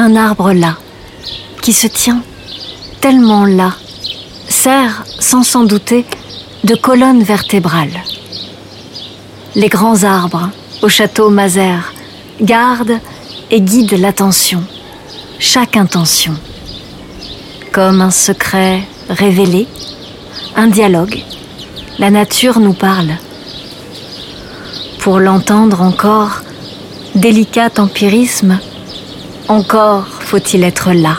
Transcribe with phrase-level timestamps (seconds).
[0.00, 0.76] Un arbre là,
[1.60, 2.22] qui se tient
[3.00, 3.72] tellement là,
[4.48, 6.06] sert, sans s'en douter,
[6.62, 8.04] de colonne vertébrale.
[9.56, 10.50] Les grands arbres,
[10.82, 11.92] au château Mazère,
[12.40, 13.00] gardent
[13.50, 14.62] et guident l'attention,
[15.40, 16.34] chaque intention.
[17.72, 19.66] Comme un secret révélé,
[20.54, 21.24] un dialogue,
[21.98, 23.16] la nature nous parle.
[25.00, 26.42] Pour l'entendre encore,
[27.16, 28.60] délicat empirisme,
[29.48, 31.16] encore faut-il être là,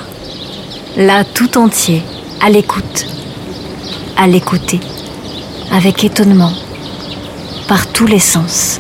[0.96, 2.04] là tout entier,
[2.42, 3.08] à l'écoute,
[4.18, 4.80] à l'écouter,
[5.72, 6.54] avec étonnement,
[7.68, 8.80] par tous les sens.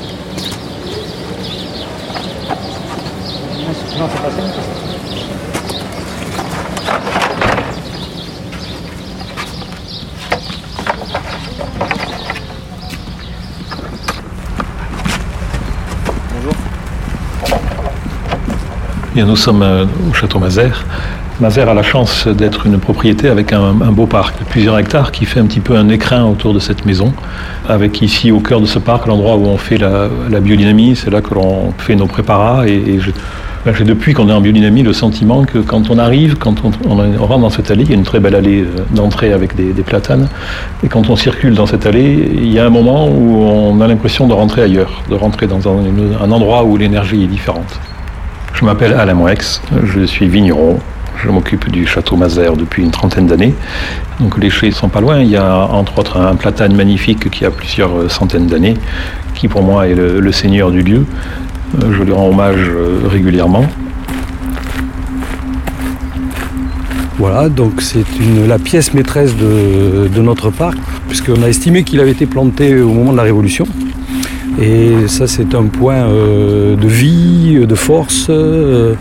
[19.25, 20.85] Nous sommes euh, au château Mazère.
[21.39, 25.25] Mazère a la chance d'être une propriété avec un, beau parc de plusieurs hectares qui
[25.25, 27.13] fait un petit peu un écrin autour de cette maison,
[27.67, 30.09] avec ici au cœur de ce parc l'endroit où on fait la,
[30.41, 32.99] biodynamie, c'est là que l'on fait nos préparats et,
[33.65, 36.95] ben, j'ai depuis qu'on est en biodynamie le sentiment que quand on arrive, quand on,
[37.25, 39.83] rentre dans cette allée, il y a une très belle allée euh, d'entrée avec des,
[39.83, 40.27] platanes,
[40.83, 43.87] et quand on circule dans cette allée, il y a un moment où on a
[43.87, 47.79] l'impression de rentrer ailleurs, de rentrer dans un endroit où l'énergie est différente.
[48.59, 50.79] Je m'appelle Alain Moex, je suis vigneron.
[51.23, 53.53] Je m'occupe du château Mazère depuis une trentaine d'années.
[54.19, 55.21] Donc les chais sont pas loin.
[55.21, 58.73] Il y a entre autres un platane magnifique qui a plusieurs centaines d'années,
[59.33, 61.05] qui pour moi est le, seigneur du lieu.
[61.81, 63.63] Euh, je lui rends hommage euh, régulièrement.
[67.17, 68.03] Voilà, donc c'est
[68.45, 73.13] la pièce maîtresse de notre parc, puisqu'on a estimé qu'il avait été planté au moment
[73.13, 73.65] de la Révolution.
[74.61, 78.95] Et ça, c'est un point euh, de vie, de force, euh,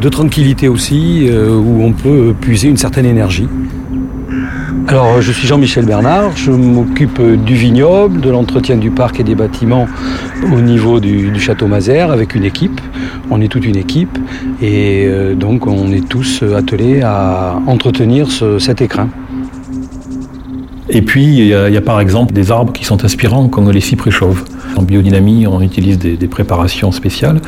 [0.00, 3.48] de tranquillité aussi, euh, où on peut puiser une certaine énergie.
[4.88, 9.34] Alors, je suis Jean-Michel Bernard, je m'occupe du vignoble, de l'entretien du parc et des
[9.34, 9.86] bâtiments
[10.52, 12.80] au niveau du, château Mazère avec une équipe.
[13.30, 14.18] On est toute une équipe
[14.60, 18.28] et donc on est tous attelés à entretenir
[18.58, 19.08] cet écrin.
[20.88, 24.10] Et puis, il y, a, par exemple des arbres qui sont inspirants, comme les cyprès
[24.10, 24.44] chauves.
[24.76, 27.40] En biodynamie, on utilise des, préparations spéciales.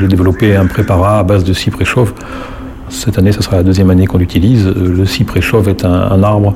[0.00, 2.12] J'ai développé un préparat à base de cyprès chauve.
[2.88, 4.66] Cette année, ce sera la deuxième année qu'on l'utilise.
[4.66, 6.52] Le cyprès chauve est un, arbre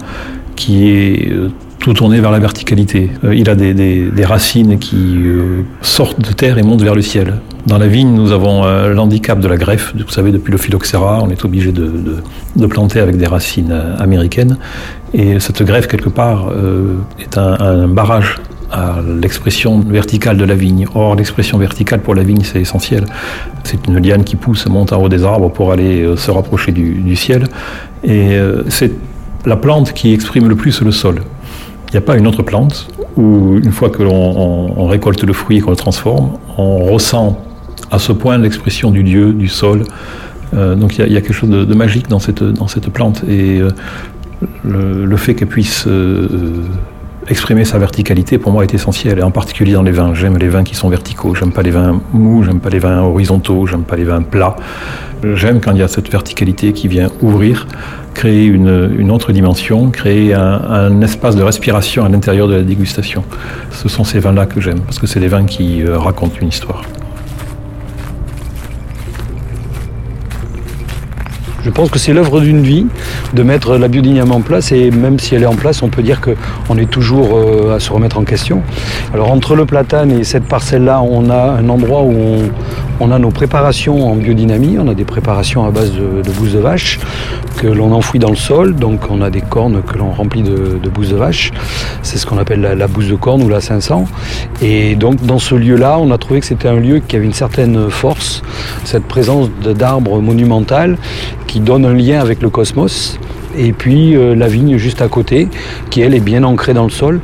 [0.54, 3.10] qui est euh, tout tourné vers la verticalité.
[3.24, 7.40] Euh, il a des, racines qui euh, sortent de terre et montent vers le ciel.
[7.66, 9.92] Dans la vigne, nous avons l'handicap de la greffe.
[9.96, 12.22] Vous savez, depuis le phylloxéra, on est obligé de,
[12.68, 14.56] planter avec des racines américaines.
[15.14, 16.52] Et cette greffe, quelque part,
[17.18, 18.36] est un barrage
[18.70, 20.86] à l'expression verticale de la vigne.
[20.94, 23.04] Or, l'expression verticale pour la vigne, c'est essentiel.
[23.64, 26.72] C'est une liane qui pousse, monte en haut des arbres pour aller euh, se rapprocher
[26.72, 27.44] du, ciel.
[28.02, 28.92] Et euh, c'est
[29.44, 31.22] la plante qui exprime le plus le sol.
[31.88, 35.58] Il n'y a pas une autre plante où, une fois que l'on récolte le fruit
[35.58, 37.38] et qu'on le transforme, on ressent
[37.92, 39.84] à ce point l'expression du Dieu, du sol.
[40.54, 43.22] Euh, donc il y, a quelque chose de, magique dans cette, dans cette plante.
[43.28, 43.60] Et
[44.64, 45.86] le, fait qu'elle puisse
[47.28, 50.14] exprimer sa verticalité pour moi est essentiel, et en particulier dans les vins.
[50.14, 53.02] J'aime les vins qui sont verticaux, j'aime pas les vins mous, j'aime pas les vins
[53.02, 54.56] horizontaux, j'aime pas les vins plats.
[55.34, 57.66] J'aime quand il y a cette verticalité qui vient ouvrir,
[58.14, 63.24] créer une, autre dimension, créer un, espace de respiration à l'intérieur de la dégustation.
[63.70, 66.48] Ce sont ces vins-là que j'aime, parce que c'est des vins qui euh, racontent une
[66.48, 66.82] histoire.
[71.66, 72.86] Je pense que c'est l'œuvre d'une vie
[73.34, 76.04] de mettre la biodynamie en place et même si elle est en place, on peut
[76.04, 78.62] dire qu'on est toujours euh, à se remettre en question.
[79.12, 82.38] Alors entre le platane et cette parcelle-là, on a un endroit où on,
[83.12, 84.78] a nos préparations en biodynamie.
[84.78, 86.98] On a des préparations à base de, de de vache
[87.56, 88.74] que l'on enfouit dans le sol.
[88.74, 91.52] Donc on a des cornes que l'on remplit de, de de vache.
[92.02, 94.06] C'est ce qu'on appelle la, la, bouse de corne ou la 500.
[94.62, 97.32] Et donc dans ce lieu-là, on a trouvé que c'était un lieu qui avait une
[97.32, 98.42] certaine force,
[98.84, 100.96] cette présence d'arbres monumental
[101.46, 103.18] qui donne un lien avec le cosmos.
[103.58, 105.48] Et puis euh, la vigne juste à côté,
[105.90, 107.20] qui elle est bien ancrée dans le sol.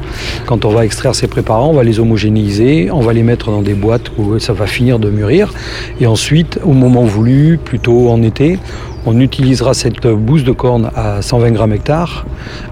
[0.46, 3.62] Quand on va extraire ces préparants, on va les homogénéiser, on va les mettre dans
[3.62, 5.52] des boîtes où ça va finir de mûrir.
[6.00, 8.58] Et ensuite, au moment voulu, plutôt en été,
[9.04, 12.24] on utilisera cette bouse de corne à 120 grammes hectare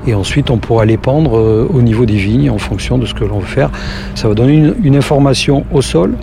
[0.07, 3.15] et ensuite on pourra les pendre euh, au niveau des vignes en fonction de ce
[3.15, 3.71] que l'on veut faire.
[4.15, 6.15] Ça va donner une information au sol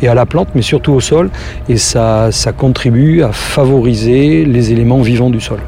[0.00, 1.30] et à la plante, mais surtout au sol,
[1.68, 5.60] et ça contribue à favoriser les éléments vivants du sol.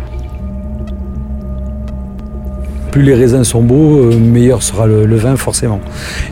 [2.94, 5.81] Plus les raisins sont beaux, euh, meilleur sera le, vin forcément.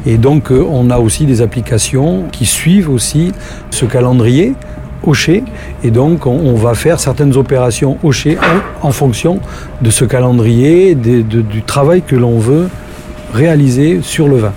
[0.06, 3.32] Et donc euh, on a aussi des applications qui suivent aussi
[3.70, 4.54] ce calendrier
[5.04, 5.42] Hocher.
[5.82, 9.40] Et donc, on, va faire certaines opérations Hocher en, en fonction
[9.80, 12.68] de ce calendrier, du travail que l'on veut
[13.34, 14.52] réaliser sur le vin.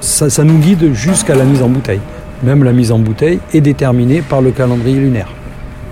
[0.00, 2.00] Ça, nous guide jusqu'à la mise en bouteille.
[2.42, 5.28] Même la mise en bouteille est déterminée par le calendrier lunaire.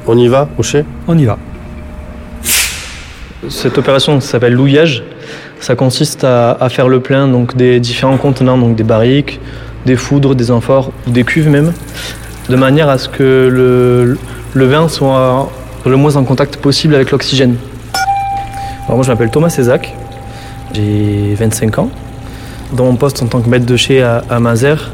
[0.07, 0.85] On y va, Hocher?
[1.09, 1.39] On y va.
[3.49, 5.03] Cette opération s'appelle louillage.
[5.65, 9.41] Ça consiste à, faire le plein donc, des différents contenants, donc des barriques,
[9.87, 11.73] des foudres, des amphores, des cuves même,
[12.51, 15.51] de manière à ce que le, vin soit
[15.87, 17.57] le moins en contact possible avec l'oxygène.
[18.91, 19.95] moi je m'appelle Thomas Cézac,
[20.75, 21.89] j'ai 25 ans.
[22.75, 24.91] Dans mon poste en tant que maître de chez à, à Mazères,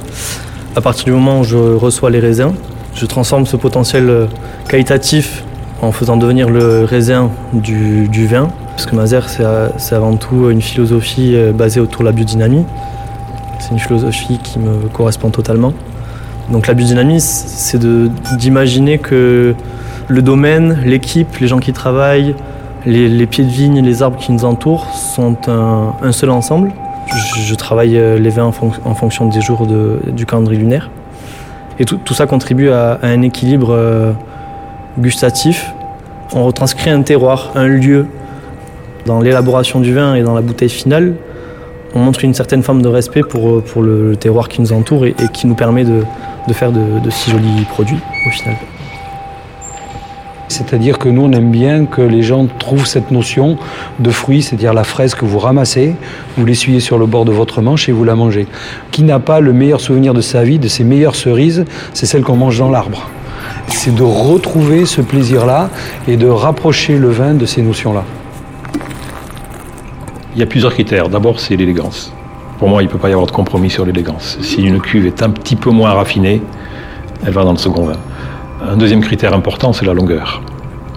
[0.77, 2.53] à partir du moment où je reçois les raisins,
[2.95, 4.29] je transforme ce potentiel
[4.69, 5.43] qualitatif
[5.83, 8.51] en faisant devenir le raisin du, vin.
[8.81, 12.65] Parce que Mazères, c'est avant tout une philosophie euh, basée autour de la biodynamie.
[13.59, 15.75] C'est une philosophie qui me correspond totalement.
[16.51, 17.79] Donc la biodynamie, c'est
[18.39, 19.55] d'imaginer que
[20.09, 22.35] le domaine, l'équipe, les gens qui travaillent,
[22.87, 26.73] les, pieds de vigne, les arbres qui nous entourent sont un, seul ensemble.
[27.37, 30.89] Je, travaille euh, les vins en, fonction des jours du calendrier lunaire.
[31.79, 34.13] Et tout, ça contribue à, un équilibre euh,
[34.99, 35.71] gustatif.
[36.33, 38.07] On retranscrit un terroir, un lieu.
[39.07, 41.15] Dans l'élaboration du vin et dans la bouteille finale,
[41.95, 45.15] on montre une certaine forme de respect pour, euh, le, terroir qui nous entoure et,
[45.33, 46.03] qui nous permet de,
[46.53, 48.57] faire de, si jolis produits au final.
[50.49, 53.57] C'est-à-dire que nous, on aime bien que les gens trouvent cette notion
[54.01, 55.95] de fruit, c'est-à-dire la fraise que vous ramassez,
[56.37, 58.47] vous l'essuyez sur le bord de votre manche et vous la mangez.
[58.91, 61.65] Qui n'a pas le meilleur souvenir de sa vie, de ses meilleures cerises,
[61.95, 63.09] c'est celle qu'on mange dans l'arbre.
[63.69, 65.71] C'est de retrouver ce plaisir-là
[66.09, 68.05] et de rapprocher le vin de ces notions-là.
[70.35, 71.09] Il y a plusieurs critères.
[71.09, 72.13] D'abord, c'est l'élégance.
[72.59, 74.39] Pour moi, il ne peut pas y avoir de compromis sur l'élégance.
[74.43, 76.43] Si une cuve est un petit peu moins raffinée,
[77.27, 77.97] elle va dans le second vin.
[78.63, 80.43] Un deuxième critère important, c'est la longueur.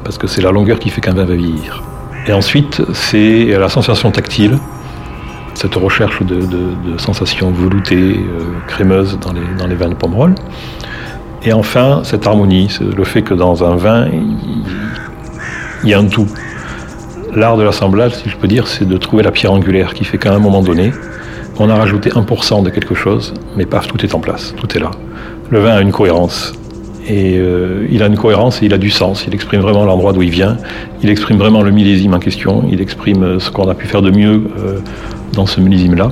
[0.04, 1.82] Parce que c'est la longueur qui fait qu'un vin va vieillir.
[2.28, 4.58] Et ensuite, c'est la sensation tactile,
[5.56, 10.36] cette recherche de, sensations veloutées, euh, crémeuses dans les, dans les vins de Pomerol.
[11.44, 14.08] Et enfin, cette harmonie, le fait que dans un vin,
[15.84, 16.28] il y a un tout.
[17.36, 20.20] L'art de l'assemblage, si je peux dire, c'est de trouver la pierre angulaire qui fait
[20.20, 20.92] qu'à un moment donné,
[21.58, 24.80] on a rajouté 1% de quelque chose, mais paf, tout est en place, tout est
[24.80, 24.92] là.
[25.50, 26.54] Le vin a une cohérence.
[27.08, 29.26] Et euh, il a une cohérence et il a du sens.
[29.28, 30.58] Il exprime vraiment l'endroit d'où il vient.
[31.02, 32.66] Il exprime vraiment le millésime en question.
[32.72, 34.80] Il exprime euh, ce qu'on a pu faire de mieux euh,
[35.34, 36.12] dans ce millésime-là.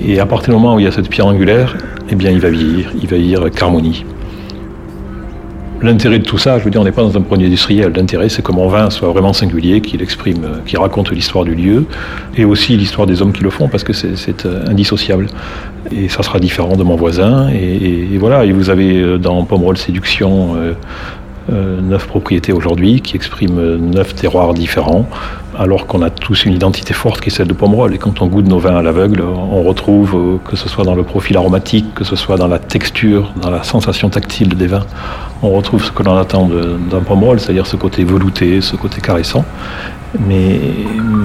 [0.00, 1.76] Et à partir du moment où il y a cette pierre angulaire,
[2.10, 2.92] eh bien, il va vieillir.
[3.02, 4.04] Il va vieillir avec harmonie.
[5.84, 7.92] L'intérêt de tout ça, je veux dire, on n'est pas dans un produit industriel.
[7.94, 11.54] L'intérêt, c'est que mon vin soit vraiment singulier, qu'il exprime, euh, qu'il raconte l'histoire du
[11.54, 11.84] lieu,
[12.38, 15.26] et aussi l'histoire des hommes qui le font, parce que c'est euh, indissociable.
[15.92, 17.50] Et ça sera différent de mon voisin.
[17.50, 20.56] Et, voilà, et vous avez euh, dans Pomerol Séduction
[21.50, 25.06] neuf propriétés aujourd'hui qui expriment neuf terroirs différents,
[25.58, 27.94] alors qu'on a tous une identité forte qui est celle de Pomerol.
[27.94, 31.02] Et quand on goûte nos vins à l'aveugle, on retrouve, que ce soit dans le
[31.02, 34.86] profil aromatique, que ce soit dans la texture, dans la sensation tactile des vins,
[35.42, 39.44] on retrouve ce que l'on attend d'un pomerol, c'est-à-dire ce côté velouté, ce côté caressant.
[40.26, 40.60] Mais,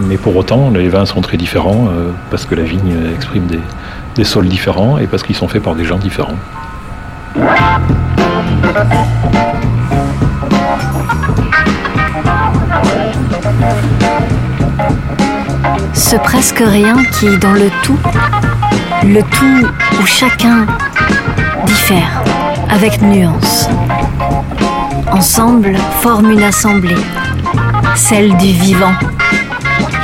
[0.07, 3.45] mais pour autant, les vins sont très différents euh, parce que la vigne exprime
[4.15, 6.35] des sols différents et parce qu'ils sont faits par des gens différents.
[15.99, 17.99] Ce presque rien qui, dans le tout,
[19.03, 19.67] le tout
[20.01, 20.65] où chacun
[21.65, 22.23] diffère
[22.69, 23.67] avec nuance.
[25.11, 27.03] Ensemble forment une assemblée,
[27.95, 28.93] celle du vivant.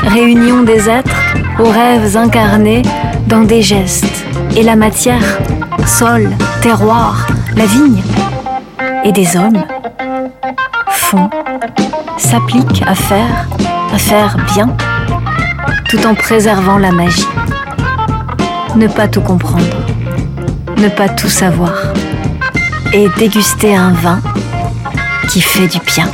[0.03, 1.15] Réunion des êtres
[1.59, 2.81] aux rêves incarnés
[3.27, 4.25] dans des gestes
[4.57, 5.39] et la matière,
[5.87, 6.29] sol,
[6.61, 7.25] terroir,
[7.55, 8.03] la vigne
[9.05, 9.63] et des hommes
[10.89, 11.29] font,
[12.17, 13.47] s'appliquent à faire,
[13.93, 14.75] à faire bien,
[15.89, 17.27] tout en préservant la magie.
[18.75, 19.63] Ne pas tout comprendre,
[20.77, 21.93] ne pas tout savoir
[22.93, 24.21] et déguster un vin
[25.29, 26.09] qui fait du bien.